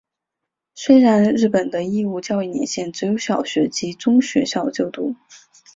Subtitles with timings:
[0.73, 5.15] 虽然日本的义务教育年限只有小学及中学校就读。